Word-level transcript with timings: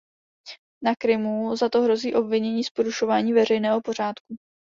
Na 0.83 0.95
Krymu 0.95 1.55
za 1.55 1.69
to 1.69 1.81
hrozí 1.81 2.15
obvinění 2.15 2.63
z 2.63 2.69
porušování 2.69 3.33
veřejného 3.33 3.81
pořádku. 3.81 4.35